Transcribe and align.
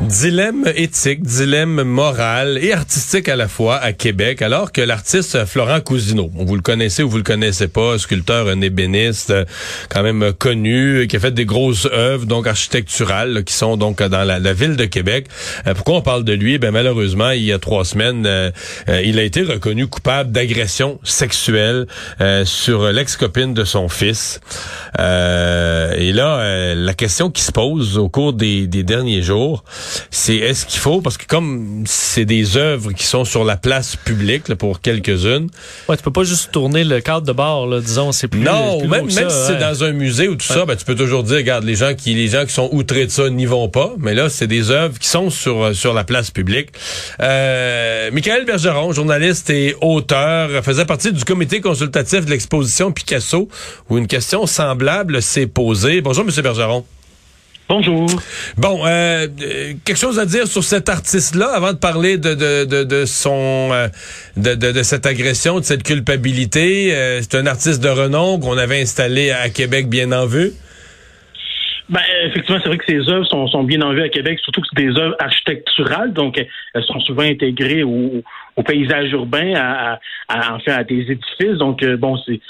Dilemme 0.00 0.70
éthique, 0.76 1.24
dilemme 1.24 1.82
moral 1.82 2.56
et 2.62 2.72
artistique 2.72 3.28
à 3.28 3.34
la 3.34 3.48
fois 3.48 3.78
à 3.78 3.92
Québec, 3.92 4.42
alors 4.42 4.70
que 4.70 4.80
l'artiste 4.80 5.44
Florent 5.44 5.80
Cousineau, 5.80 6.30
vous 6.32 6.54
le 6.54 6.62
connaissez 6.62 7.02
ou 7.02 7.10
vous 7.10 7.16
le 7.16 7.24
connaissez 7.24 7.66
pas, 7.66 7.98
sculpteur, 7.98 8.46
un 8.46 8.60
ébéniste, 8.60 9.34
quand 9.88 10.04
même 10.04 10.32
connu, 10.32 11.08
qui 11.08 11.16
a 11.16 11.20
fait 11.20 11.32
des 11.32 11.44
grosses 11.44 11.88
œuvres 11.92 12.26
donc 12.26 12.46
architecturales 12.46 13.42
qui 13.42 13.52
sont 13.52 13.76
donc 13.76 14.00
dans 14.00 14.22
la, 14.22 14.52
ville 14.52 14.76
de 14.76 14.84
Québec. 14.84 15.26
Euh, 15.66 15.74
pourquoi 15.74 15.96
on 15.96 16.02
parle 16.02 16.22
de 16.22 16.32
lui? 16.32 16.58
Ben 16.58 16.70
malheureusement, 16.70 17.30
il 17.30 17.42
y 17.42 17.52
a 17.52 17.58
trois 17.58 17.84
semaines, 17.84 18.24
euh, 18.24 18.52
euh, 18.88 19.02
il 19.04 19.18
a 19.18 19.24
été 19.24 19.42
reconnu 19.42 19.88
coupable 19.88 20.30
d'agression 20.30 21.00
sexuelle 21.02 21.88
sur 22.44 22.84
l'ex-copine 22.92 23.52
de 23.52 23.64
son 23.64 23.88
fils. 23.88 24.40
et 24.96 26.12
là, 26.12 26.74
la 26.74 26.94
question 26.94 27.30
qui 27.30 27.42
se 27.42 27.50
pose 27.50 27.98
au 27.98 28.08
cours 28.08 28.32
des 28.32 28.66
derniers 28.68 29.22
jours 29.22 29.64
c'est 30.10 30.36
est-ce 30.36 30.66
qu'il 30.66 30.80
faut? 30.80 31.00
Parce 31.00 31.16
que 31.16 31.26
comme 31.26 31.84
c'est 31.86 32.24
des 32.24 32.56
œuvres 32.56 32.92
qui 32.92 33.04
sont 33.04 33.24
sur 33.24 33.44
la 33.44 33.56
place 33.56 33.96
publique 33.96 34.54
pour 34.54 34.80
quelques-unes. 34.80 35.48
Ouais, 35.88 35.96
tu 35.96 36.02
peux 36.02 36.12
pas 36.12 36.24
juste 36.24 36.50
tourner 36.52 36.84
le 36.84 37.00
cadre 37.00 37.26
de 37.26 37.32
bord 37.32 37.66
là, 37.66 37.80
disons, 37.80 38.12
c'est 38.12 38.28
plus 38.28 38.40
Non, 38.40 38.86
même, 38.86 39.12
même 39.12 39.30
si 39.30 39.46
c'est 39.46 39.58
dans 39.58 39.84
un 39.84 39.92
musée 39.92 40.28
ou 40.28 40.36
tout 40.36 40.46
ça, 40.46 40.64
ben, 40.64 40.76
tu 40.76 40.84
peux 40.84 40.94
toujours 40.94 41.22
dire 41.22 41.36
regarde 41.36 41.64
les 41.64 41.74
gens 41.74 41.94
qui 41.94 42.14
les 42.14 42.28
gens 42.28 42.44
qui 42.44 42.52
sont 42.52 42.68
outrés 42.72 43.06
de 43.06 43.10
ça 43.10 43.30
n'y 43.30 43.46
vont 43.46 43.68
pas, 43.68 43.92
mais 43.98 44.14
là 44.14 44.28
c'est 44.28 44.46
des 44.46 44.70
œuvres 44.70 44.98
qui 44.98 45.08
sont 45.08 45.30
sur 45.30 45.74
sur 45.74 45.94
la 45.94 46.04
place 46.04 46.30
publique. 46.30 46.70
Euh, 47.20 48.10
Michael 48.12 48.44
Bergeron, 48.44 48.92
journaliste 48.92 49.50
et 49.50 49.76
auteur, 49.80 50.50
faisait 50.64 50.84
partie 50.84 51.12
du 51.12 51.24
comité 51.24 51.60
consultatif 51.60 52.24
de 52.24 52.30
l'exposition 52.30 52.92
Picasso 52.92 53.48
où 53.88 53.98
une 53.98 54.06
question 54.06 54.46
semblable 54.46 55.22
s'est 55.22 55.46
posée. 55.46 56.00
Bonjour 56.00 56.24
monsieur 56.24 56.42
Bergeron. 56.42 56.84
Bonjour. 57.68 58.06
Bon, 58.56 58.86
euh, 58.86 59.26
euh, 59.42 59.72
quelque 59.84 59.98
chose 59.98 60.18
à 60.18 60.24
dire 60.24 60.46
sur 60.46 60.64
cet 60.64 60.88
artiste-là 60.88 61.50
avant 61.54 61.74
de 61.74 61.78
parler 61.78 62.16
de, 62.16 62.34
de, 62.34 62.64
de, 62.64 62.82
de 62.82 63.04
son 63.04 63.68
euh, 63.72 63.88
de, 64.38 64.54
de, 64.54 64.82
cette 64.82 65.04
agression, 65.04 65.58
de 65.58 65.64
cette 65.64 65.82
culpabilité. 65.82 66.94
c'est 67.20 67.34
un 67.34 67.46
artiste 67.46 67.82
de 67.82 67.90
renom 67.90 68.40
qu'on 68.40 68.56
avait 68.56 68.80
installé 68.80 69.32
à 69.32 69.50
Québec 69.50 69.90
bien 69.90 70.12
en 70.12 70.24
vue. 70.24 70.52
Ben, 71.90 72.00
effectivement, 72.24 72.58
c'est 72.62 72.68
vrai 72.68 72.78
que 72.78 72.86
ces 72.86 73.06
œuvres 73.10 73.26
sont, 73.26 73.46
sont, 73.48 73.64
bien 73.64 73.82
en 73.82 73.92
vue 73.92 74.02
à 74.02 74.08
Québec, 74.08 74.38
surtout 74.42 74.62
que 74.62 74.66
c'est 74.74 74.86
des 74.86 74.98
œuvres 74.98 75.16
architecturales, 75.18 76.14
donc 76.14 76.38
elles 76.38 76.84
sont 76.84 77.00
souvent 77.00 77.22
intégrées 77.22 77.82
au, 77.82 78.22
au 78.56 78.62
paysage 78.62 79.10
urbain, 79.12 79.54
à, 79.56 79.98
à, 80.28 80.56
à, 80.56 80.58
à 80.74 80.84
des 80.84 81.00
édifices. 81.10 81.58
Donc, 81.58 81.84
bon, 81.84 82.16
c'est 82.26 82.40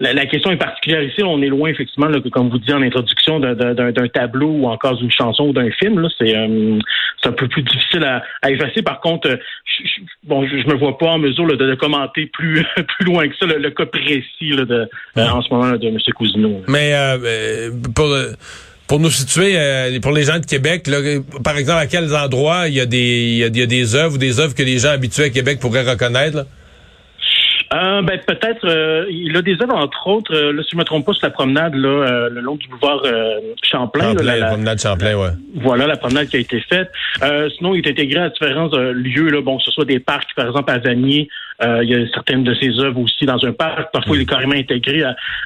la, 0.00 0.26
question 0.26 0.50
est 0.52 0.56
particulière 0.56 1.02
ici. 1.02 1.22
On 1.22 1.42
est 1.42 1.48
loin, 1.48 1.70
effectivement, 1.70 2.08
comme 2.32 2.50
vous 2.50 2.58
disiez 2.58 2.74
en 2.74 2.82
introduction, 2.82 3.40
d'un 3.40 4.08
tableau 4.08 4.48
ou 4.48 4.66
encore 4.66 4.96
d'une 4.96 5.10
chanson 5.10 5.48
ou 5.48 5.52
d'un 5.52 5.70
film. 5.72 5.98
Euh, 5.98 6.78
c'est 7.20 7.28
un 7.28 7.32
peu 7.32 7.48
plus 7.48 7.62
difficile 7.62 8.04
à, 8.04 8.50
effacer. 8.50 8.82
Par 8.82 9.00
contre, 9.00 9.28
je, 9.28 10.00
bon, 10.24 10.46
je, 10.46 10.66
me 10.68 10.74
vois 10.74 10.96
pas 10.98 11.06
en 11.06 11.18
mesure 11.18 11.46
de, 11.46 11.74
commenter 11.74 12.26
plus 12.26 12.64
plus 12.98 13.04
loin 13.06 13.28
que 13.28 13.36
ça 13.36 13.46
le, 13.46 13.70
cas 13.70 13.86
précis 13.86 14.50
de, 14.50 14.88
euh, 15.16 15.28
en 15.28 15.42
ce 15.42 15.52
moment 15.52 15.72
de 15.72 15.86
M. 15.88 15.98
Cousineau. 16.14 16.62
Mais 16.68 16.92
euh, 16.94 17.70
pour 17.94 18.08
pour 18.86 19.00
nous 19.00 19.10
situer, 19.10 19.54
pour 20.00 20.12
les 20.12 20.22
gens 20.24 20.38
de 20.38 20.46
Québec, 20.46 20.88
par 21.44 21.58
exemple, 21.58 21.80
à 21.80 21.86
quels 21.86 22.14
endroits 22.14 22.68
il 22.68 22.74
y 22.74 22.80
a 22.80 22.86
des 22.86 23.50
il 23.52 23.58
y 23.58 23.62
a, 23.62 23.66
des 23.66 23.94
œuvres 23.94 24.14
ou 24.14 24.18
des 24.18 24.40
œuvres 24.40 24.54
que 24.54 24.62
les 24.62 24.78
gens 24.78 24.90
habitués 24.90 25.24
à 25.24 25.30
Québec 25.30 25.58
pourraient 25.60 25.88
reconnaître? 25.88 26.46
Euh, 27.74 28.00
ben 28.02 28.18
peut-être. 28.26 28.64
Euh, 28.64 29.04
il 29.10 29.36
a 29.36 29.42
des 29.42 29.60
œuvres 29.60 29.76
entre 29.76 30.06
autres. 30.06 30.34
Euh, 30.34 30.52
là, 30.52 30.62
si 30.62 30.70
je 30.72 30.76
me 30.76 30.84
trompe 30.84 31.04
pas, 31.04 31.12
sur 31.12 31.26
la 31.26 31.30
promenade 31.30 31.74
là, 31.74 31.88
euh, 31.88 32.30
le 32.30 32.40
long 32.40 32.56
du 32.56 32.66
boulevard 32.68 33.02
Champlain. 33.62 34.12
Champlain 34.12 34.22
la, 34.22 34.46
promenade 34.46 34.80
Champlain, 34.80 35.14
ouais. 35.16 35.30
Voilà 35.54 35.86
la 35.86 35.96
promenade 35.96 36.28
qui 36.28 36.36
a 36.36 36.40
été 36.40 36.60
faite. 36.60 36.90
sinon, 37.56 37.74
il 37.74 37.86
est 37.86 37.90
intégré 37.90 38.20
à 38.20 38.30
différents 38.30 38.70
lieux. 38.74 39.28
Là, 39.28 39.42
bon, 39.42 39.58
que 39.58 39.64
ce 39.64 39.70
soit 39.70 39.84
des 39.84 39.98
parcs, 39.98 40.34
par 40.34 40.46
exemple 40.46 40.70
à 40.70 40.78
Vanier. 40.78 41.28
il 41.62 41.88
y 41.88 41.94
a 41.94 42.08
certaines 42.14 42.44
de 42.44 42.54
ses 42.54 42.78
œuvres 42.80 43.00
aussi 43.00 43.26
dans 43.26 43.44
un 43.44 43.52
parc. 43.52 43.92
Parfois, 43.92 44.16
il 44.16 44.22
est 44.22 44.26
carrément 44.26 44.54
intégré 44.54 45.02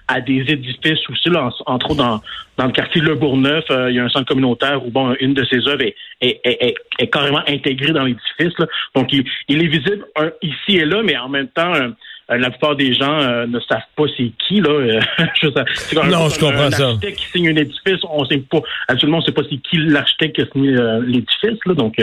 à, 0.07 0.21
des 0.21 0.45
édifices 0.47 1.09
aussi. 1.11 1.29
Là, 1.29 1.51
entre 1.67 1.91
autres, 1.91 1.97
dans, 1.97 2.21
dans 2.57 2.67
le 2.67 2.73
quartier 2.73 3.01
Le 3.01 3.17
Bourgneuf, 3.17 3.65
il 3.69 3.97
y 3.97 3.99
a 3.99 4.05
un 4.05 4.09
centre 4.09 4.27
communautaire 4.27 4.85
où 4.87 4.91
bon, 4.91 5.15
une 5.21 5.35
de 5.35 5.45
ses 5.45 5.67
œuvres 5.67 5.83
est, 5.83 5.97
est, 6.21 6.41
est, 6.45 6.75
est 7.01 7.07
carrément 7.09 7.43
intégrée 7.49 7.93
dans 7.93 8.05
l'édifice. 8.05 8.55
Donc, 8.95 9.13
il, 9.13 9.25
il, 9.49 9.63
est 9.63 9.67
visible 9.67 10.05
ici 10.43 10.77
et 10.77 10.85
là, 10.85 11.03
mais 11.03 11.17
en 11.17 11.29
même 11.29 11.49
temps. 11.49 11.75
Euh, 11.75 11.89
la 12.39 12.51
plupart 12.51 12.77
des 12.77 12.95
gens 12.95 13.21
euh, 13.21 13.47
ne 13.47 13.61
savent 13.61 13.81
pas 13.97 14.05
c'est 14.17 14.33
qui 14.47 14.61
là. 14.61 14.71
Euh, 14.71 15.01
non, 16.11 16.29
je 16.29 16.39
comprends 16.39 16.65
un, 16.65 16.71
ça. 16.71 16.85
L'architecte 16.85 17.19
qui 17.19 17.27
signe 17.27 17.49
un 17.49 17.57
édifice, 17.57 18.01
on 18.09 18.25
sait 18.27 18.39
pas. 18.39 18.61
Absolument, 18.89 19.19
on 19.19 19.23
sait 19.23 19.33
pas 19.33 19.43
c'est 19.49 19.57
qui 19.57 19.77
l'architecte 19.77 20.37
qui 20.37 20.43
a 20.43 20.47
signé 20.53 20.77
l'édifice 21.07 21.59
là. 21.67 21.75
Donc, 21.75 21.97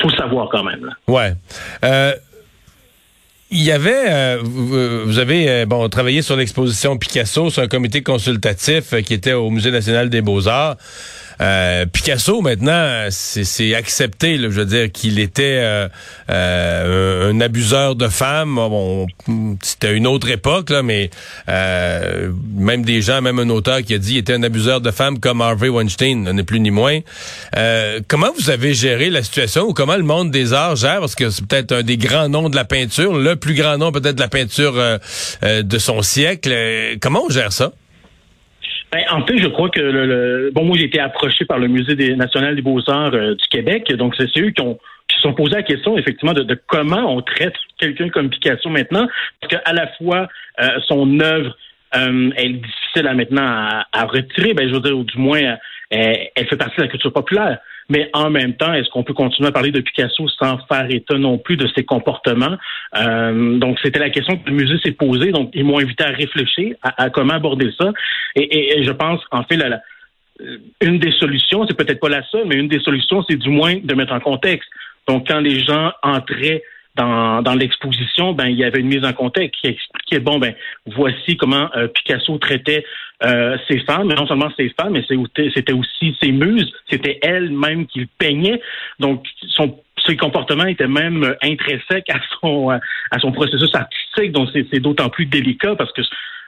faut 0.00 0.10
savoir 0.10 0.48
quand 0.50 0.64
même. 0.64 0.86
Là. 0.86 0.92
Ouais. 1.06 2.12
Il 3.52 3.62
y 3.62 3.72
avait, 3.72 4.36
vous, 4.42 5.18
avez 5.18 5.66
bon 5.66 5.88
travaillé 5.88 6.22
sur 6.22 6.36
l'exposition 6.36 6.96
Picasso, 6.96 7.50
c'est 7.50 7.60
un 7.60 7.66
comité 7.66 8.00
consultatif 8.00 8.94
qui 9.02 9.12
était 9.12 9.32
au 9.32 9.50
Musée 9.50 9.72
national 9.72 10.08
des 10.08 10.22
beaux-arts. 10.22 10.76
Euh, 11.40 11.86
Picasso, 11.86 12.42
maintenant, 12.42 13.06
c'est 13.10 13.74
accepté, 13.74 14.36
je 14.36 14.48
veux 14.48 14.66
dire, 14.66 14.92
qu'il 14.92 15.18
était 15.18 15.58
euh, 15.60 15.88
euh, 16.30 17.32
un 17.32 17.40
abuseur 17.40 17.96
de 17.96 18.08
femmes. 18.08 18.56
Bon, 18.56 19.06
c'était 19.62 19.96
une 19.96 20.06
autre 20.06 20.28
époque, 20.30 20.70
là, 20.70 20.82
mais 20.82 21.10
même 21.46 22.84
des 22.84 23.00
gens, 23.00 23.22
même 23.22 23.38
un 23.38 23.48
auteur 23.48 23.82
qui 23.82 23.94
a 23.94 23.98
dit 23.98 24.10
qu'il 24.10 24.18
était 24.18 24.34
un 24.34 24.42
abuseur 24.42 24.80
de 24.80 24.90
femmes 24.90 25.18
comme 25.18 25.40
Harvey 25.40 25.68
Weinstein, 25.68 26.30
n'est 26.30 26.44
plus 26.44 26.60
ni 26.60 26.70
moins. 26.70 27.00
comment 28.08 28.32
vous 28.38 28.50
avez 28.50 28.74
géré 28.74 29.10
la 29.10 29.22
situation 29.22 29.62
ou 29.68 29.72
comment 29.72 29.96
le 29.96 30.02
monde 30.02 30.30
des 30.30 30.52
arts 30.52 30.76
gère? 30.76 31.00
Parce 31.00 31.14
que 31.14 31.30
c'est 31.30 31.46
peut-être 31.46 31.72
un 31.72 31.82
des 31.82 31.96
grands 31.96 32.28
noms 32.28 32.48
de 32.50 32.56
la 32.56 32.64
peinture, 32.64 33.16
le 33.16 33.36
plus 33.36 33.54
grand 33.54 33.78
nom 33.78 33.92
peut-être 33.92 34.16
de 34.16 34.20
la 34.20 34.28
peinture 34.28 34.74
de 35.42 35.78
son 35.78 36.02
siècle. 36.02 36.52
comment 37.00 37.24
on 37.26 37.30
gère 37.30 37.52
ça? 37.52 37.72
Ben, 38.92 39.04
en 39.10 39.24
fait, 39.24 39.38
je 39.38 39.46
crois 39.46 39.70
que 39.70 39.80
le, 39.80 40.50
bon, 40.52 40.64
moi 40.64 40.76
j'ai 40.76 40.86
été 40.86 40.98
approché 40.98 41.44
par 41.44 41.58
le 41.58 41.68
Musée 41.68 41.94
des, 41.94 42.16
national 42.16 42.56
des 42.56 42.62
beaux-arts 42.62 43.14
euh, 43.14 43.34
du 43.34 43.46
Québec, 43.48 43.92
donc 43.94 44.16
c'est 44.18 44.36
eux 44.38 44.50
qui 44.50 44.60
ont 44.60 44.78
qui 45.06 45.16
se 45.16 45.22
sont 45.22 45.32
posé 45.32 45.56
la 45.56 45.62
question 45.62 45.96
effectivement 45.96 46.32
de, 46.32 46.60
comment 46.66 47.12
on 47.12 47.20
traite 47.20 47.54
quelqu'un 47.78 48.08
comme 48.08 48.30
Picasso 48.30 48.68
maintenant, 48.68 49.08
parce 49.40 49.52
qu'à 49.52 49.72
la 49.72 49.88
fois 49.94 50.28
euh, 50.60 50.68
son 50.86 51.20
œuvre 51.20 51.56
euh, 51.96 52.30
est 52.36 52.48
difficile 52.48 53.06
à 53.06 53.14
maintenant 53.14 53.84
à, 53.92 54.04
retirer, 54.06 54.54
ben 54.54 54.68
je 54.68 54.74
veux 54.74 54.80
dire, 54.80 54.96
ou 54.96 55.04
du 55.04 55.18
moins 55.18 55.56
elle 55.90 56.46
fait 56.48 56.56
partie 56.56 56.76
de 56.76 56.82
la 56.82 56.88
culture 56.88 57.12
populaire. 57.12 57.58
Mais 57.90 58.08
en 58.14 58.30
même 58.30 58.54
temps, 58.54 58.72
est-ce 58.72 58.88
qu'on 58.88 59.02
peut 59.02 59.12
continuer 59.12 59.48
à 59.48 59.52
parler 59.52 59.72
de 59.72 59.80
Picasso 59.80 60.28
sans 60.28 60.58
faire 60.68 60.86
état 60.90 61.18
non 61.18 61.38
plus 61.38 61.56
de 61.56 61.68
ses 61.74 61.84
comportements? 61.84 62.56
Euh, 62.96 63.58
donc, 63.58 63.78
c'était 63.82 63.98
la 63.98 64.10
question 64.10 64.38
que 64.38 64.48
le 64.48 64.54
musée 64.54 64.78
s'est 64.82 64.92
posée. 64.92 65.32
Donc, 65.32 65.50
ils 65.54 65.64
m'ont 65.64 65.78
invité 65.78 66.04
à 66.04 66.10
réfléchir 66.10 66.76
à, 66.82 67.10
comment 67.10 67.34
aborder 67.34 67.70
ça. 67.76 67.90
Et, 68.36 68.82
je 68.84 68.92
pense, 68.92 69.20
en 69.32 69.42
fait, 69.42 69.56
la, 69.56 69.80
une 70.80 71.00
des 71.00 71.10
solutions, 71.12 71.66
c'est 71.66 71.76
peut-être 71.76 72.00
pas 72.00 72.08
la 72.08 72.22
seule, 72.30 72.46
mais 72.46 72.54
une 72.54 72.68
des 72.68 72.80
solutions, 72.80 73.24
c'est 73.28 73.36
du 73.36 73.50
moins 73.50 73.74
de 73.82 73.94
mettre 73.94 74.12
en 74.12 74.20
contexte. 74.20 74.68
Donc, 75.08 75.26
quand 75.26 75.40
les 75.40 75.58
gens 75.58 75.92
entraient 76.04 76.62
dans, 77.00 77.42
dans 77.42 77.54
l'exposition, 77.54 78.32
ben 78.32 78.46
il 78.46 78.56
y 78.56 78.64
avait 78.64 78.80
une 78.80 78.88
mise 78.88 79.04
en 79.04 79.12
contexte 79.12 79.60
qui 79.60 79.68
expliquait 79.68 80.20
bon 80.20 80.38
ben 80.38 80.54
voici 80.86 81.36
comment 81.36 81.70
euh, 81.74 81.88
Picasso 81.88 82.36
traitait 82.38 82.84
euh, 83.24 83.56
ses 83.68 83.78
femmes, 83.80 84.08
mais 84.08 84.14
non 84.14 84.26
seulement 84.26 84.50
ses 84.56 84.68
femmes, 84.78 84.92
mais 84.92 85.04
c'était 85.54 85.72
aussi 85.72 86.16
ses 86.22 86.32
muses, 86.32 86.70
c'était 86.90 87.18
elle-même 87.22 87.86
qu'il 87.86 88.06
peignait. 88.06 88.60
Donc 88.98 89.26
son 89.48 89.78
ses 90.06 90.16
comportements 90.16 90.66
étaient 90.66 90.88
même 90.88 91.34
intrinsèques 91.42 92.10
à 92.10 92.20
son 92.40 92.70
à 92.70 93.18
son 93.18 93.32
processus 93.32 93.74
artistique, 93.74 94.32
donc 94.32 94.48
c'est 94.52 94.80
d'autant 94.80 95.08
plus 95.08 95.26
délicat 95.26 95.76
parce 95.76 95.92
que 95.92 96.02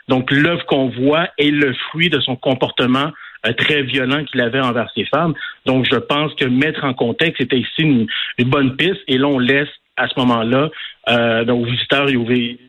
donc 0.08 0.30
l'œuvre 0.30 0.64
qu'on 0.66 0.88
voit 0.88 1.28
est 1.38 1.50
le 1.50 1.72
fruit 1.74 2.10
de 2.10 2.20
son 2.20 2.36
comportement 2.36 3.10
très 3.56 3.82
violent 3.82 4.24
qu'il 4.24 4.40
avait 4.40 4.60
envers 4.60 4.90
ses 4.94 5.04
femmes. 5.06 5.34
Donc 5.66 5.86
je 5.90 5.96
pense 5.96 6.34
que 6.34 6.44
mettre 6.44 6.84
en 6.84 6.94
contexte 6.94 7.40
était 7.40 7.58
ici 7.58 7.80
une, 7.82 8.06
une 8.38 8.48
bonne 8.48 8.76
piste 8.76 9.00
et 9.08 9.18
là 9.18 9.28
on 9.28 9.38
laisse 9.38 9.68
à 9.96 10.08
ce 10.08 10.18
moment-là 10.20 10.70
euh, 11.08 11.46
aux 11.46 11.64
visiteurs 11.64 12.06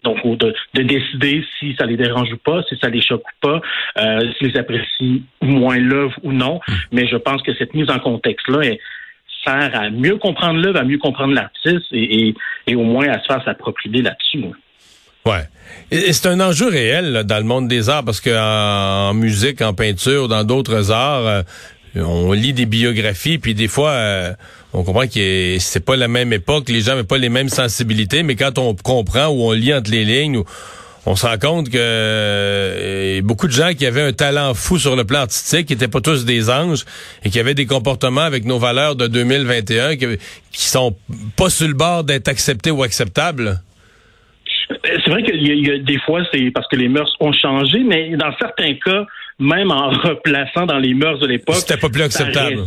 donc 0.03 0.37
de, 0.37 0.53
décider 0.73 1.45
si 1.59 1.75
ça 1.79 1.85
les 1.85 1.97
dérange 1.97 2.31
ou 2.33 2.37
pas, 2.37 2.63
si 2.67 2.77
ça 2.77 2.89
les 2.89 3.01
choque 3.01 3.23
ou 3.23 3.47
pas, 3.47 3.61
euh, 3.99 4.19
s'ils 4.37 4.57
apprécient 4.57 5.21
moins 5.41 5.77
l'œuvre 5.77 6.15
ou 6.23 6.31
non. 6.31 6.59
Hmm. 6.67 6.73
Mais 6.91 7.07
je 7.07 7.17
pense 7.17 7.41
que 7.43 7.53
cette 7.55 7.73
mise 7.73 7.89
en 7.89 7.99
contexte-là 7.99 8.75
sert 9.45 9.71
à 9.73 9.89
mieux 9.89 10.17
comprendre 10.17 10.59
l'œuvre, 10.59 10.79
à 10.79 10.83
mieux 10.83 10.97
comprendre 10.97 11.33
l'artiste 11.33 11.85
et, 11.91 12.33
au 12.75 12.83
moins 12.83 13.07
à 13.09 13.19
se 13.19 13.25
faire 13.25 13.43
sa 13.43 13.53
propre 13.53 13.85
idée 13.85 14.01
là-dessus. 14.01 14.45
Ouais. 15.25 15.47
Et, 15.91 16.11
c'est 16.11 16.27
un 16.27 16.39
enjeu 16.39 16.67
réel 16.67 17.23
dans 17.25 17.37
le 17.37 17.43
monde 17.43 17.67
des 17.67 17.89
arts 17.89 18.03
parce 18.03 18.19
qu'en 18.19 19.09
en 19.09 19.13
musique, 19.13 19.61
en 19.61 19.73
peinture, 19.73 20.27
dans 20.27 20.43
d'autres 20.43 20.91
arts, 20.91 21.25
euh, 21.25 21.43
on 21.95 22.31
lit 22.33 22.53
des 22.53 22.65
biographies, 22.65 23.37
puis 23.37 23.53
des 23.53 23.67
fois, 23.67 23.91
euh, 23.91 24.33
on 24.73 24.83
comprend 24.83 25.07
que 25.07 25.57
c'est 25.59 25.85
pas 25.85 25.95
la 25.95 26.07
même 26.07 26.33
époque, 26.33 26.69
les 26.69 26.81
gens 26.81 26.95
n'ont 26.95 27.03
pas 27.03 27.17
les 27.17 27.29
mêmes 27.29 27.49
sensibilités, 27.49 28.23
mais 28.23 28.35
quand 28.35 28.57
on 28.57 28.75
comprend 28.75 29.27
ou 29.27 29.43
on 29.43 29.51
lit 29.51 29.73
entre 29.73 29.91
les 29.91 30.03
lignes, 30.03 30.41
on 31.05 31.15
se 31.15 31.25
rend 31.25 31.37
compte 31.37 31.69
que 31.69 31.77
euh, 31.77 33.21
beaucoup 33.21 33.47
de 33.47 33.51
gens 33.51 33.73
qui 33.73 33.85
avaient 33.85 34.01
un 34.01 34.13
talent 34.13 34.53
fou 34.53 34.79
sur 34.79 34.95
le 34.95 35.03
plan 35.03 35.19
artistique, 35.19 35.67
qui 35.67 35.73
n'étaient 35.73 35.89
pas 35.89 36.01
tous 36.01 36.25
des 36.25 36.49
anges 36.49 36.85
et 37.23 37.29
qui 37.29 37.39
avaient 37.39 37.53
des 37.53 37.65
comportements 37.65 38.21
avec 38.21 38.45
nos 38.45 38.57
valeurs 38.57 38.95
de 38.95 39.07
2021 39.07 39.97
qui, 39.97 40.05
qui 40.51 40.65
sont 40.65 40.95
pas 41.35 41.49
sur 41.49 41.67
le 41.67 41.73
bord 41.73 42.03
d'être 42.03 42.29
acceptés 42.29 42.71
ou 42.71 42.83
acceptables. 42.83 43.61
C'est 44.83 45.09
vrai 45.09 45.23
qu'il 45.23 45.65
y, 45.65 45.71
a 45.71 45.77
des 45.77 45.99
fois, 45.99 46.21
c'est 46.31 46.51
parce 46.51 46.67
que 46.67 46.75
les 46.75 46.87
mœurs 46.87 47.13
ont 47.19 47.33
changé, 47.33 47.79
mais 47.79 48.15
dans 48.15 48.35
certains 48.37 48.73
cas, 48.75 49.05
même 49.39 49.71
en 49.71 49.89
replaçant 50.03 50.65
dans 50.65 50.79
les 50.79 50.93
mœurs 50.93 51.19
de 51.19 51.27
l'époque, 51.27 51.55
c'était 51.55 51.77
pas 51.77 51.89
plus 51.89 52.03
acceptable. 52.03 52.63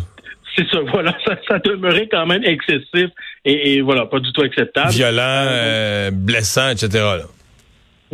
C'est 0.56 0.66
ça, 0.70 0.78
voilà, 0.90 1.14
ça, 1.48 1.58
demeurait 1.58 2.08
quand 2.10 2.26
même 2.26 2.42
excessif 2.44 3.10
et, 3.44 3.80
voilà, 3.82 4.06
pas 4.06 4.20
du 4.20 4.32
tout 4.32 4.42
acceptable. 4.42 4.90
Violent, 4.90 5.46
euh, 5.48 6.10
blessant, 6.10 6.70
etc. 6.70 7.04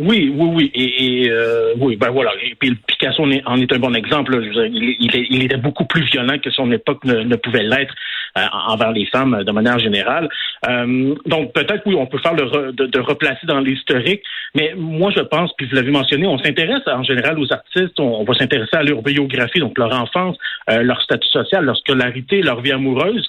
Oui, 0.05 0.33
oui, 0.35 0.49
oui, 0.53 0.71
et, 0.75 1.29
euh, 1.29 1.73
oui, 1.77 1.95
ben 1.95 2.09
voilà. 2.09 2.31
Et 2.43 2.55
puis 2.55 2.75
Picasso 2.75 3.23
en 3.23 3.31
est, 3.31 3.73
un 3.73 3.79
bon 3.79 3.95
exemple. 3.95 4.37
Il, 4.43 5.43
était 5.43 5.57
beaucoup 5.57 5.85
plus 5.85 6.03
violent 6.03 6.37
que 6.39 6.51
son 6.51 6.69
époque 6.73 7.05
ne, 7.05 7.35
pouvait 7.37 7.63
l'être 7.63 7.93
euh, 8.37 8.41
envers 8.67 8.91
les 8.91 9.05
femmes 9.05 9.43
de 9.45 9.51
manière 9.51 9.79
générale. 9.79 10.27
Euh, 10.67 11.15
donc 11.25 11.53
peut-être 11.53 11.83
oui, 11.85 11.95
on 11.95 12.05
peut 12.05 12.17
faire 12.17 12.33
le 12.33 12.73
de, 12.73 12.99
replacer 12.99 13.47
dans 13.47 13.61
l'historique, 13.61 14.23
mais 14.55 14.73
moi 14.75 15.11
je 15.15 15.21
pense, 15.21 15.53
puis 15.57 15.67
vous 15.67 15.75
l'avez 15.75 15.91
mentionné, 15.91 16.27
on 16.27 16.37
s'intéresse 16.37 16.83
en 16.87 17.03
général 17.03 17.39
aux 17.39 17.51
artistes, 17.53 17.99
on, 17.99 18.23
va 18.25 18.33
s'intéresser 18.33 18.75
à 18.75 18.83
leur 18.83 19.01
biographie, 19.01 19.59
donc 19.59 19.77
leur 19.77 19.93
enfance, 19.93 20.37
leur 20.67 21.01
statut 21.01 21.29
social, 21.29 21.63
leur 21.63 21.77
scolarité, 21.77 22.41
leur 22.41 22.61
vie 22.61 22.71
amoureuse. 22.73 23.27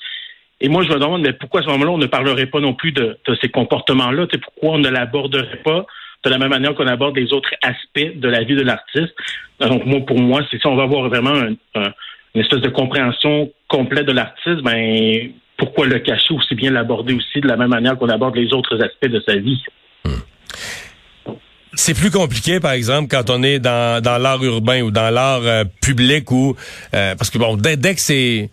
Et 0.60 0.68
moi, 0.68 0.82
je 0.82 0.88
me 0.88 0.98
demande, 0.98 1.22
mais 1.22 1.32
pourquoi 1.32 1.60
à 1.60 1.64
ce 1.64 1.68
moment-là, 1.70 1.90
on 1.90 1.98
ne 1.98 2.06
parlerait 2.06 2.46
pas 2.46 2.60
non 2.60 2.74
plus 2.74 2.92
de, 2.92 3.18
de 3.26 3.34
ces 3.40 3.48
comportements-là? 3.48 4.26
Pourquoi 4.42 4.76
on 4.76 4.78
ne 4.78 4.88
l'aborderait 4.88 5.62
pas? 5.64 5.84
De 6.24 6.30
la 6.30 6.38
même 6.38 6.50
manière 6.50 6.74
qu'on 6.74 6.86
aborde 6.86 7.16
les 7.16 7.32
autres 7.32 7.50
aspects 7.62 8.16
de 8.16 8.28
la 8.28 8.42
vie 8.42 8.56
de 8.56 8.62
l'artiste. 8.62 9.14
Donc, 9.60 9.84
moi, 9.84 10.00
pour 10.06 10.18
moi, 10.18 10.42
c'est 10.50 10.58
si 10.58 10.66
on 10.66 10.76
va 10.76 10.84
avoir 10.84 11.08
vraiment 11.08 11.34
une 11.34 12.40
espèce 12.40 12.60
de 12.60 12.70
compréhension 12.70 13.50
complète 13.68 14.06
de 14.06 14.12
l'artiste, 14.12 14.62
ben, 14.62 15.30
pourquoi 15.56 15.86
le 15.86 15.98
cacher 16.00 16.34
aussi 16.34 16.54
bien 16.54 16.70
l'aborder 16.70 17.14
aussi 17.14 17.40
de 17.40 17.46
la 17.46 17.56
même 17.56 17.70
manière 17.70 17.96
qu'on 17.98 18.08
aborde 18.08 18.36
les 18.36 18.52
autres 18.52 18.82
aspects 18.82 19.08
de 19.08 19.22
sa 19.26 19.36
vie? 19.36 19.62
Hmm. 20.04 21.34
C'est 21.74 21.94
plus 21.94 22.10
compliqué, 22.10 22.60
par 22.60 22.72
exemple, 22.72 23.08
quand 23.10 23.30
on 23.30 23.42
est 23.42 23.58
dans, 23.58 24.02
l'art 24.20 24.42
urbain 24.42 24.82
ou 24.82 24.90
dans 24.90 25.12
l'art 25.12 25.42
euh, 25.42 25.64
public 25.82 26.30
ou 26.30 26.56
euh, 26.94 27.14
parce 27.16 27.30
que 27.30 27.38
bon, 27.38 27.56
dès, 27.56 27.76
dès 27.76 27.94
que 27.94 28.00
c'est 28.00 28.50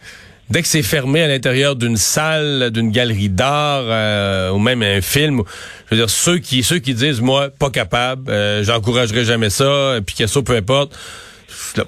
dès 0.51 0.62
que 0.62 0.68
c'est 0.68 0.83
fermé 0.83 1.21
à 1.21 1.27
l'intérieur 1.27 1.75
d'une 1.75 1.98
salle, 1.98 2.71
d'une 2.71 2.92
galerie 2.92 3.30
d'art 3.30 3.83
euh, 3.86 4.51
ou 4.51 4.59
même 4.59 4.83
un 4.83 5.01
film, 5.01 5.42
je 5.89 5.95
veux 5.95 6.01
dire 6.01 6.09
ceux 6.09 6.38
qui 6.38 6.62
ceux 6.63 6.80
qui 6.80 6.94
disent 6.94 7.21
moi 7.21 7.50
pas 7.50 7.69
capable, 7.69 8.30
euh, 8.30 8.63
j'encouragerai 8.63 9.24
jamais 9.24 9.50
ça, 9.50 9.95
Picasso 10.06 10.44
peu 10.44 10.56
importe. 10.56 10.98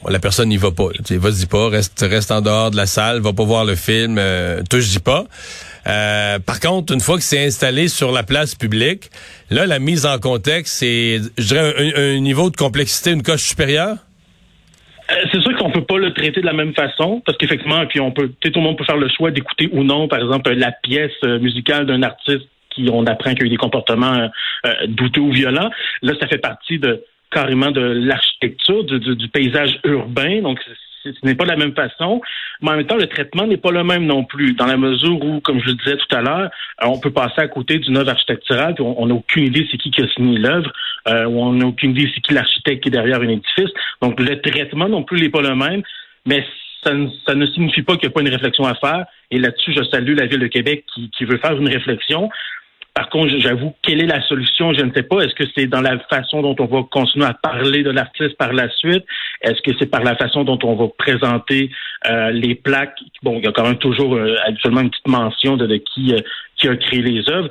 la 0.10 0.19
personne 0.19 0.50
n'y 0.50 0.57
va 0.57 0.71
pas. 0.71 0.88
Vas-y 1.10 1.45
pas, 1.45 1.69
reste 1.69 2.06
reste 2.10 2.31
en 2.31 2.42
dehors 2.42 2.71
de 2.71 2.77
la 2.77 2.86
salle, 2.86 3.19
va 3.19 3.33
pas 3.33 3.44
voir 3.44 3.65
le 3.65 3.75
film, 3.75 4.18
euh, 4.18 4.62
touche 4.69 5.00
pas. 5.00 5.25
Euh, 5.86 6.39
par 6.39 6.62
contre, 6.62 6.94
une 6.94 7.01
fois 7.01 7.18
que 7.18 7.24
c'est 7.24 7.45
installé 7.45 7.89
sur 7.89 8.13
la 8.13 8.24
place 8.24 8.56
publique, 8.56 9.12
là, 9.50 9.65
la 9.65 9.80
mise 9.80 10.06
en 10.06 10.18
contexte, 10.18 10.75
c'est, 10.75 11.19
je 11.38 11.48
dirais, 11.48 11.75
un, 11.77 12.15
un 12.15 12.19
niveau 12.19 12.50
de 12.50 12.56
complexité, 12.56 13.12
une 13.12 13.24
coche 13.24 13.44
supérieure? 13.44 13.98
Euh, 15.12 15.15
peut 15.74 15.84
pas 15.84 15.98
le 15.98 16.14
traiter 16.14 16.42
de 16.42 16.46
la 16.46 16.54
même 16.54 16.74
façon 16.74 17.22
parce 17.25 17.38
qu'effectivement, 17.38 17.86
puis 17.88 18.00
on 18.00 18.12
peut, 18.12 18.30
tout 18.40 18.52
le 18.56 18.62
monde 18.62 18.78
peut 18.78 18.86
faire 18.86 18.98
le 18.98 19.10
choix 19.10 19.31
d'écouter 19.31 19.70
ou 19.72 19.84
non, 19.84 20.08
par 20.08 20.20
exemple, 20.20 20.52
la 20.54 20.72
pièce 20.72 21.12
euh, 21.24 21.40
musicale 21.40 21.86
d'un 21.86 22.04
artiste 22.04 22.48
qui 22.70 22.90
on 22.92 23.06
apprend 23.06 23.34
qu'il 23.34 23.44
a 23.44 23.46
eu 23.48 23.50
des 23.50 23.58
comportements 23.58 24.30
euh, 24.66 24.74
douteux 24.88 25.22
ou 25.22 25.31
violents. 25.31 25.70
Là, 26.02 26.14
ça 26.20 26.28
fait 26.28 26.40
partie 26.40 26.80
de 26.80 27.04
carrément 27.31 27.72
de 27.72 27.81
l'architecture, 27.81 28.84
du, 28.84 29.00
du, 29.00 29.28
paysage 29.28 29.80
urbain. 29.84 30.42
Donc, 30.42 30.60
ce 31.04 31.10
n'est 31.24 31.36
pas 31.36 31.46
de 31.46 31.50
la 31.50 31.58
même 31.58 31.74
façon, 31.74 32.22
mais 32.62 32.72
en 32.72 32.78
même 32.78 32.86
temps, 32.86 32.96
le 32.96 33.08
traitement 33.08 33.46
n'est 33.48 33.58
pas 33.58 33.72
le 33.72 33.84
même 33.84 34.06
non 34.06 34.24
plus, 34.24 34.54
dans 34.54 34.68
la 34.68 34.78
mesure 34.78 35.24
où, 35.24 35.40
comme 35.42 35.60
je 35.60 35.68
le 35.68 35.74
disais 35.74 35.98
tout 35.98 36.16
à 36.16 36.22
l'heure, 36.22 36.50
on 36.81 37.00
peut 37.00 37.12
passer 37.12 37.42
à 37.42 37.48
côté 37.48 37.80
d'une 37.80 37.98
œuvre 37.98 38.12
architecturale, 38.12 38.75
puis 38.75 38.84
on 38.84 39.06
n'a 39.08 39.14
aucune 39.14 39.46
idée 39.46 39.68
c'est 39.70 39.78
qui 39.78 39.92
qui 39.92 40.02
a 40.02 40.08
signé 40.10 40.38
l'œuvre, 40.38 40.72
euh, 41.08 41.26
on 41.26 41.54
n'a 41.54 41.66
aucune 41.68 41.92
idée 41.92 42.10
c'est 42.14 42.22
qui 42.22 42.34
l'architecte 42.34 42.84
qui 42.84 42.90
est 42.90 42.92
derrière 42.92 43.22
un 43.22 43.30
édifice. 43.30 43.70
Donc, 44.02 44.20
le 44.20 44.42
traitement 44.42 44.90
non 44.90 45.04
plus 45.04 45.22
n'est 45.22 45.30
pas 45.30 45.42
le 45.42 45.56
même, 45.56 45.82
mais 46.26 46.46
ça 46.84 46.94
ne, 46.94 47.48
signifie 47.48 47.82
pas 47.82 47.94
qu'il 47.96 48.10
n'y 48.10 48.14
a 48.14 48.16
pas 48.16 48.22
une 48.22 48.30
réflexion 48.30 48.66
à 48.66 48.76
faire. 48.76 49.06
Et 49.32 49.40
là-dessus, 49.40 49.74
je 49.74 49.84
salue 49.86 50.16
la 50.18 50.26
Ville 50.26 50.40
de 50.40 50.48
Québec 50.48 50.84
qui, 50.94 51.10
qui 51.12 51.26
veut 51.26 51.38
faire 51.38 51.58
une 51.58 51.70
réflexion. 51.70 52.30
Par 52.94 53.10
contre, 53.10 53.34
j'avoue, 53.40 53.74
quelle 53.82 54.04
est 54.04 54.08
la 54.08 54.22
solution? 54.28 54.72
Je 54.74 54.82
ne 54.82 54.94
sais 54.94 55.02
pas. 55.02 55.22
Est-ce 55.22 55.34
que 55.34 55.46
c'est 55.56 55.66
dans 55.66 55.82
la 55.82 55.98
façon 56.12 56.44
dont 56.44 56.56
on 56.60 56.66
va 56.66 56.84
continuer 56.92 57.26
à 57.26 57.34
parler 57.34 57.82
de 57.82 57.90
l'artiste 57.90 58.38
par 58.38 58.54
la 58.54 58.70
suite? 58.70 59.04
Est-ce 59.42 59.62
que 59.64 59.76
c'est 59.80 59.90
par 59.90 60.04
la 60.04 60.16
façon 60.16 60.44
dont 60.44 60.60
on 60.64 60.76
va 60.76 60.88
présenter 60.96 61.72
euh, 62.08 62.30
les 62.30 62.54
plaques? 62.54 63.00
Bon, 63.24 63.40
il 63.40 63.46
y 63.46 63.48
a 63.48 63.52
quand 63.52 63.64
même 63.64 63.80
toujours 63.80 64.16
euh, 64.16 64.36
habituellement 64.46 64.82
une 64.82 64.92
petite 64.92 65.08
mention 65.08 65.58
de, 65.58 65.76
qui, 65.78 66.14
euh, 66.14 66.20
qui 66.56 66.68
a 66.68 66.76
créé 66.76 67.02
les 67.02 67.28
œuvres. 67.30 67.50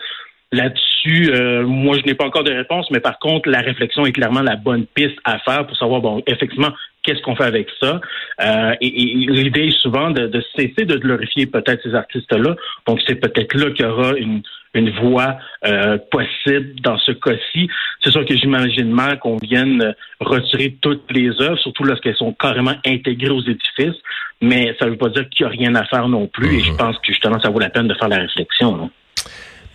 Là-dessus, 0.53 1.33
euh, 1.33 1.67
moi, 1.67 1.97
je 1.99 2.05
n'ai 2.05 2.15
pas 2.15 2.27
encore 2.27 2.45
de 2.45 2.53
réponse, 2.53 2.91
mais 2.91 3.01
par 3.01 3.19
contre, 3.19 3.49
la 3.49 3.61
réflexion 3.61 4.05
est 4.05 4.13
clairement 4.13 4.43
la 4.43 4.57
bonne 4.57 4.85
piste 4.87 5.17
à 5.25 5.39
faire 5.39 5.67
pour 5.67 5.77
savoir, 5.79 6.03
bon, 6.03 6.23
effectivement, 6.27 6.73
qu'est-ce 7.03 7.23
qu'on 7.23 7.35
fait 7.35 7.45
avec 7.45 7.69
ça. 7.81 8.01
Euh, 8.43 8.75
et, 8.83 8.91
l'idée 8.91 9.69
est 9.69 9.81
souvent 9.81 10.11
de, 10.11 10.27
de, 10.27 10.45
cesser 10.55 10.85
de 10.85 10.99
glorifier 10.99 11.47
peut-être 11.47 11.83
ces 11.83 11.95
artistes-là. 11.95 12.55
Donc, 12.87 13.01
c'est 13.07 13.15
peut-être 13.15 13.55
là 13.55 13.71
qu'il 13.71 13.87
y 13.87 13.89
aura 13.89 14.13
une, 14.19 14.43
une 14.75 14.91
voie 14.91 15.39
euh, 15.65 15.97
possible 16.11 16.79
dans 16.83 16.99
ce 16.99 17.13
cas-ci. 17.13 17.71
C'est 18.05 18.11
sûr 18.11 18.27
que 18.27 18.37
j'imagine 18.37 18.91
mal 18.91 19.19
qu'on 19.21 19.39
vienne 19.39 19.95
retirer 20.21 20.77
toutes 20.83 21.11
les 21.11 21.31
œuvres, 21.41 21.59
surtout 21.59 21.85
lorsqu'elles 21.85 22.17
sont 22.17 22.35
carrément 22.35 22.75
intégrées 22.85 23.31
aux 23.31 23.43
édifices, 23.43 24.01
mais 24.43 24.77
ça 24.79 24.85
ne 24.85 24.91
veut 24.91 24.99
pas 24.99 25.09
dire 25.09 25.29
qu'il 25.31 25.47
n'y 25.47 25.53
a 25.53 25.57
rien 25.57 25.75
à 25.77 25.85
faire 25.87 26.09
non 26.09 26.27
plus. 26.27 26.57
Et 26.57 26.61
je 26.61 26.73
mhm. 26.73 26.77
pense 26.77 26.97
que 26.99 27.07
justement, 27.07 27.41
ça 27.41 27.49
vaut 27.49 27.59
la 27.59 27.71
peine 27.71 27.89
de 27.89 27.95
faire 27.95 28.09
la 28.09 28.19
réflexion. 28.19 28.77
Non? 28.77 28.91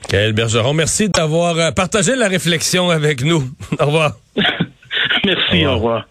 Gaël 0.09 0.33
Bergeron, 0.33 0.73
merci 0.73 1.09
d'avoir 1.09 1.57
euh, 1.57 1.71
partagé 1.71 2.15
la 2.15 2.27
réflexion 2.27 2.89
avec 2.89 3.23
nous. 3.23 3.43
au 3.79 3.85
revoir. 3.85 4.13
merci, 5.25 5.65
Au 5.65 5.75
revoir. 5.75 6.05